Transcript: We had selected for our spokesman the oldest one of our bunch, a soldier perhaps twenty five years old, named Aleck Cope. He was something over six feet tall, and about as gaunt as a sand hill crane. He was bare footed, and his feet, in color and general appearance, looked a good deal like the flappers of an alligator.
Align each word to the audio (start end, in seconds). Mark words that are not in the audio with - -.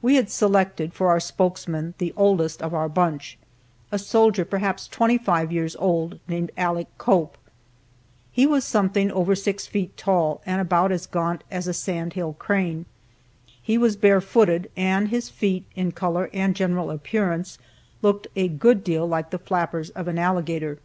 We 0.00 0.14
had 0.14 0.30
selected 0.30 0.94
for 0.94 1.08
our 1.08 1.20
spokesman 1.20 1.92
the 1.98 2.14
oldest 2.16 2.60
one 2.62 2.66
of 2.68 2.72
our 2.72 2.88
bunch, 2.88 3.36
a 3.92 3.98
soldier 3.98 4.46
perhaps 4.46 4.88
twenty 4.88 5.18
five 5.18 5.52
years 5.52 5.76
old, 5.76 6.18
named 6.26 6.50
Aleck 6.56 6.86
Cope. 6.96 7.36
He 8.32 8.46
was 8.46 8.64
something 8.64 9.12
over 9.12 9.34
six 9.36 9.66
feet 9.66 9.94
tall, 9.94 10.40
and 10.46 10.62
about 10.62 10.90
as 10.90 11.04
gaunt 11.06 11.44
as 11.50 11.68
a 11.68 11.74
sand 11.74 12.14
hill 12.14 12.32
crane. 12.32 12.86
He 13.60 13.76
was 13.76 13.94
bare 13.96 14.22
footed, 14.22 14.70
and 14.74 15.08
his 15.08 15.28
feet, 15.28 15.66
in 15.76 15.92
color 15.92 16.30
and 16.32 16.56
general 16.56 16.90
appearance, 16.90 17.58
looked 18.00 18.26
a 18.36 18.48
good 18.48 18.82
deal 18.82 19.06
like 19.06 19.28
the 19.28 19.38
flappers 19.38 19.90
of 19.90 20.08
an 20.08 20.18
alligator. 20.18 20.78